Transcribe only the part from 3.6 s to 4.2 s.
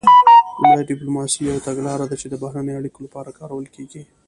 کیږي